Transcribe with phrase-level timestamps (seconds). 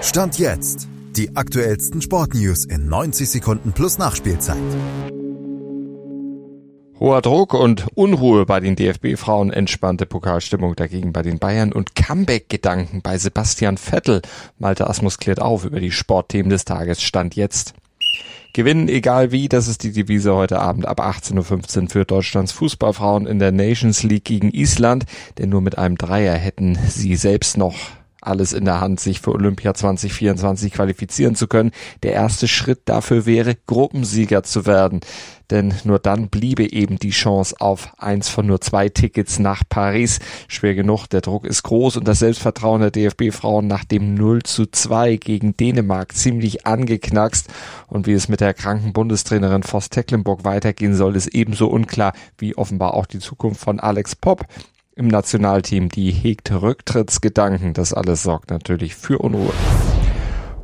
[0.00, 0.86] Stand jetzt.
[1.16, 4.56] Die aktuellsten Sportnews in 90 Sekunden plus Nachspielzeit.
[7.00, 13.02] Hoher Druck und Unruhe bei den DFB-Frauen, entspannte Pokalstimmung dagegen bei den Bayern und Comeback-Gedanken
[13.02, 14.22] bei Sebastian Vettel.
[14.58, 17.02] Malte Asmus klärt auf über die Sportthemen des Tages.
[17.02, 17.74] Stand jetzt.
[18.52, 23.26] Gewinnen egal wie, das ist die Devise heute Abend ab 18.15 Uhr für Deutschlands Fußballfrauen
[23.26, 25.06] in der Nations League gegen Island,
[25.38, 27.74] denn nur mit einem Dreier hätten sie selbst noch
[28.20, 31.72] alles in der Hand, sich für Olympia 2024 qualifizieren zu können.
[32.02, 35.00] Der erste Schritt dafür wäre, Gruppensieger zu werden.
[35.50, 40.18] Denn nur dann bliebe eben die Chance auf eins von nur zwei Tickets nach Paris.
[40.46, 44.66] Schwer genug, der Druck ist groß und das Selbstvertrauen der DFB-Frauen nach dem 0 zu
[44.66, 47.48] 2 gegen Dänemark ziemlich angeknackst.
[47.86, 52.54] Und wie es mit der kranken Bundestrainerin Voss Tecklenburg weitergehen soll, ist ebenso unklar wie
[52.56, 54.44] offenbar auch die Zukunft von Alex Popp
[54.98, 57.72] im Nationalteam, die hegt Rücktrittsgedanken.
[57.72, 59.52] Das alles sorgt natürlich für Unruhe.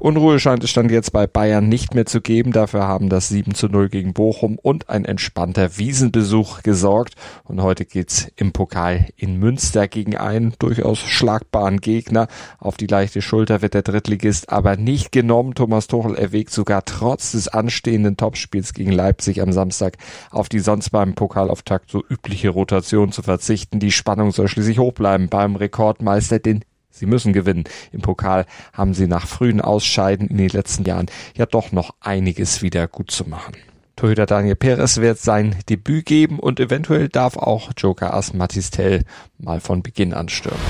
[0.05, 2.52] Unruhe scheint es stand jetzt bei Bayern nicht mehr zu geben.
[2.52, 7.15] Dafür haben das 7 zu 0 gegen Bochum und ein entspannter Wiesenbesuch gesorgt.
[7.45, 12.29] Und heute geht's im Pokal in Münster gegen einen durchaus schlagbaren Gegner.
[12.59, 15.55] Auf die leichte Schulter wird der Drittligist aber nicht genommen.
[15.55, 19.96] Thomas Tuchel erwägt sogar trotz des anstehenden Topspiels gegen Leipzig am Samstag
[20.30, 23.80] auf die sonst beim Pokalauftakt so übliche Rotation zu verzichten.
[23.80, 26.63] Die Spannung soll schließlich hoch bleiben beim Rekordmeister, den
[26.95, 27.64] Sie müssen gewinnen.
[27.90, 31.06] Im Pokal haben sie nach frühen Ausscheiden in den letzten Jahren
[31.37, 33.54] ja doch noch einiges wieder gut zu machen.
[33.96, 39.02] Torhüter Daniel Perez wird sein Debüt geben und eventuell darf auch Joker As Matistel
[39.38, 40.60] mal von Beginn an stürmen.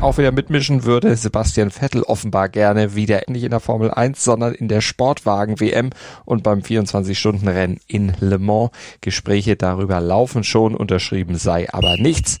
[0.00, 4.52] Auch wieder mitmischen würde Sebastian Vettel offenbar gerne wieder nicht in der Formel 1, sondern
[4.52, 5.90] in der Sportwagen WM
[6.24, 8.70] und beim 24-Stunden-Rennen in Le Mans.
[9.00, 12.40] Gespräche darüber laufen schon, unterschrieben sei aber nichts.